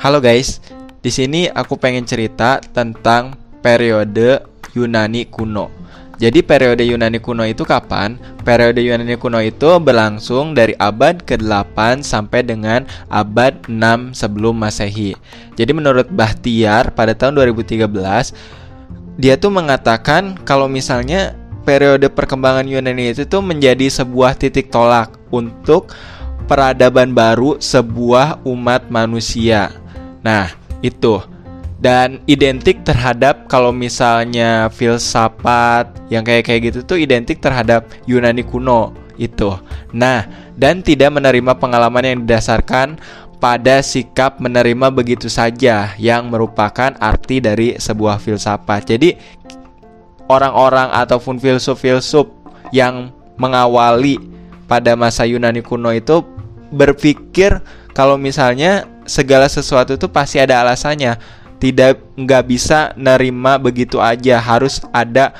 [0.00, 0.64] Halo guys,
[1.04, 4.40] di sini aku pengen cerita tentang periode
[4.72, 5.68] Yunani kuno.
[6.16, 8.16] Jadi periode Yunani kuno itu kapan?
[8.40, 15.20] Periode Yunani kuno itu berlangsung dari abad ke-8 sampai dengan abad 6 sebelum Masehi.
[15.52, 17.84] Jadi menurut Bahtiar pada tahun 2013
[19.20, 21.36] dia tuh mengatakan kalau misalnya
[21.68, 25.92] periode perkembangan Yunani itu tuh menjadi sebuah titik tolak untuk
[26.48, 29.79] peradaban baru sebuah umat manusia.
[30.20, 30.52] Nah,
[30.84, 31.20] itu.
[31.80, 38.92] Dan identik terhadap kalau misalnya filsafat yang kayak kayak gitu tuh identik terhadap Yunani kuno
[39.16, 39.56] itu.
[39.96, 40.28] Nah,
[40.60, 43.00] dan tidak menerima pengalaman yang didasarkan
[43.40, 48.92] pada sikap menerima begitu saja yang merupakan arti dari sebuah filsafat.
[48.92, 49.16] Jadi
[50.28, 52.28] orang-orang ataupun filsuf-filsuf
[52.76, 53.08] yang
[53.40, 54.20] mengawali
[54.68, 56.20] pada masa Yunani kuno itu
[56.70, 57.58] berpikir
[57.96, 61.18] kalau misalnya segala sesuatu itu pasti ada alasannya.
[61.58, 64.38] Tidak nggak bisa nerima begitu aja.
[64.38, 65.34] Harus ada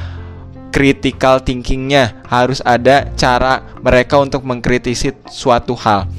[0.75, 2.19] critical thinkingnya.
[2.27, 6.11] Harus ada cara mereka untuk mengkritisi suatu hal.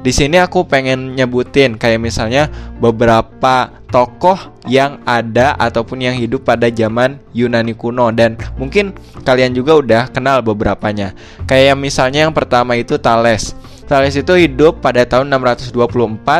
[0.00, 2.48] Di sini aku pengen nyebutin kayak misalnya
[2.80, 8.08] beberapa tokoh yang ada ataupun yang hidup pada zaman Yunani kuno.
[8.08, 8.96] Dan mungkin
[9.28, 11.12] kalian juga udah kenal beberapanya.
[11.44, 13.52] Kayak misalnya yang pertama itu Thales.
[13.90, 15.74] Thales itu hidup pada tahun 624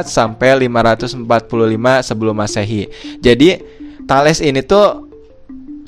[0.07, 1.27] sampai 545
[2.07, 2.87] sebelum Masehi.
[3.19, 3.59] Jadi
[4.07, 5.11] Thales ini tuh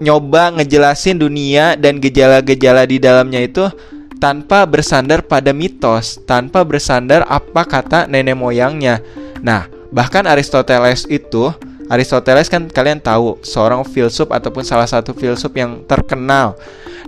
[0.02, 3.70] nyoba ngejelasin dunia dan gejala-gejala di dalamnya itu
[4.18, 8.98] tanpa bersandar pada mitos, tanpa bersandar apa kata nenek moyangnya.
[9.38, 11.55] Nah, bahkan Aristoteles itu
[11.92, 16.56] Aristoteles kan kalian tahu seorang filsuf ataupun salah satu filsuf yang terkenal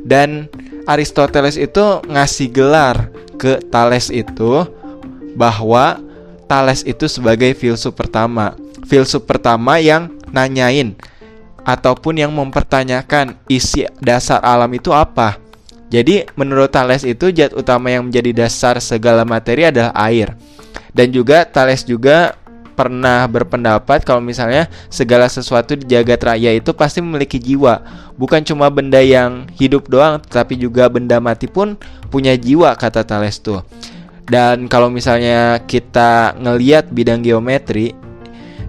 [0.04, 0.52] dan
[0.84, 3.08] Aristoteles itu ngasih gelar
[3.41, 4.68] ke Thales itu
[5.32, 5.96] bahwa
[6.44, 8.52] Thales itu sebagai filsuf pertama,
[8.84, 10.92] filsuf pertama yang nanyain
[11.64, 15.41] ataupun yang mempertanyakan isi dasar alam itu apa.
[15.88, 20.36] Jadi menurut Thales itu zat utama yang menjadi dasar segala materi adalah air.
[20.92, 22.36] Dan juga Thales juga
[22.74, 27.80] pernah berpendapat kalau misalnya segala sesuatu di jagat raya itu pasti memiliki jiwa.
[28.18, 31.78] Bukan cuma benda yang hidup doang, tapi juga benda mati pun
[32.10, 33.62] punya jiwa kata Thales tuh.
[34.26, 37.94] Dan kalau misalnya kita ngeliat bidang geometri,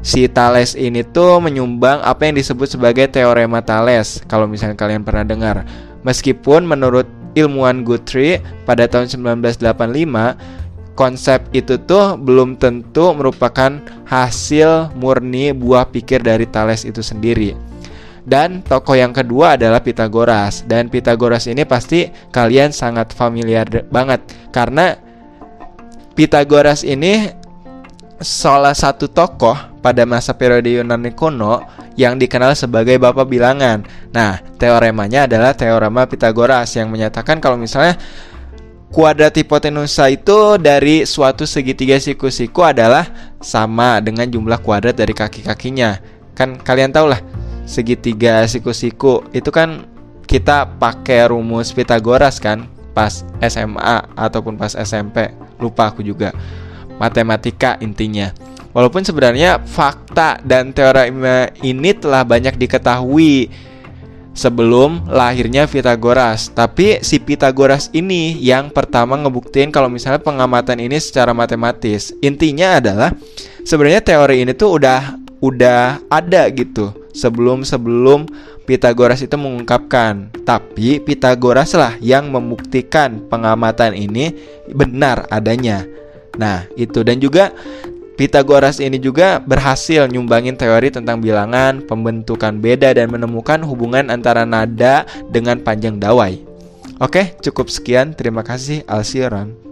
[0.05, 4.21] si Thales ini tuh menyumbang apa yang disebut sebagai teorema Thales.
[4.29, 5.65] Kalau misalnya kalian pernah dengar.
[6.05, 10.64] Meskipun menurut ilmuwan Guthrie pada tahun 1985
[10.95, 17.53] konsep itu tuh belum tentu merupakan hasil murni buah pikir dari Thales itu sendiri.
[18.25, 24.97] Dan tokoh yang kedua adalah Pythagoras dan Pythagoras ini pasti kalian sangat familiar banget karena
[26.17, 27.29] Pythagoras ini
[28.17, 29.53] salah satu tokoh
[29.83, 31.61] pada masa periode Yunani kuno
[31.93, 33.85] yang dikenal sebagai bapak bilangan.
[34.09, 37.99] Nah, teoremanya adalah teorema Pythagoras yang menyatakan kalau misalnya
[38.95, 43.03] kuadrat hipotenusa itu dari suatu segitiga siku-siku adalah
[43.43, 45.99] sama dengan jumlah kuadrat dari kaki-kakinya.
[46.31, 47.19] Kan kalian tahu lah,
[47.67, 49.83] segitiga siku-siku itu kan
[50.23, 55.27] kita pakai rumus Pythagoras kan pas SMA ataupun pas SMP.
[55.59, 56.31] Lupa aku juga.
[56.95, 58.31] Matematika intinya.
[58.71, 63.51] Walaupun sebenarnya fakta dan teorema ini telah banyak diketahui
[64.35, 66.51] sebelum lahirnya Pythagoras.
[66.51, 72.11] Tapi si Pythagoras ini yang pertama ngebuktiin kalau misalnya pengamatan ini secara matematis.
[72.19, 73.15] Intinya adalah
[73.63, 78.27] sebenarnya teori ini tuh udah udah ada gitu sebelum sebelum
[78.67, 80.29] Pythagoras itu mengungkapkan.
[80.43, 84.35] Tapi Pythagoras lah yang membuktikan pengamatan ini
[84.69, 85.87] benar adanya.
[86.35, 87.55] Nah, itu dan juga
[88.15, 95.03] Pythagoras ini juga berhasil nyumbangin teori tentang bilangan, pembentukan beda dan menemukan hubungan antara nada
[95.27, 96.39] dengan panjang dawai.
[97.03, 98.15] Oke, cukup sekian.
[98.15, 98.87] Terima kasih.
[98.87, 99.64] Alsiran.